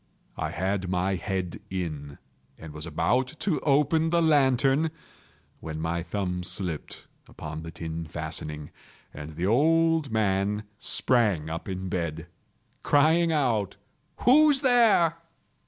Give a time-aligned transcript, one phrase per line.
[0.35, 2.17] I had my head in,
[2.57, 4.89] and was about to open the lantern,
[5.59, 8.71] when my thumb slipped upon the tin fastening,
[9.13, 12.25] and the old man sprang up in bed,
[12.81, 15.17] crying out—"Who's there?"